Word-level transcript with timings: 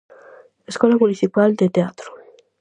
Escola 0.71 0.95
municipal 0.97 1.49
de 1.55 1.69
teatro. 1.69 2.09